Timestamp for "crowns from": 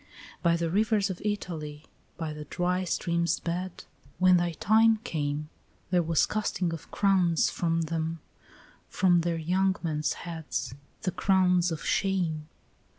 6.89-7.81